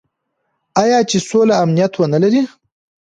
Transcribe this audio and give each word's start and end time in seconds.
آیا 0.83 0.99
چې 1.09 1.17
سوله 1.27 1.53
او 1.57 1.61
امنیت 1.65 1.93
ونلري؟ 1.95 2.41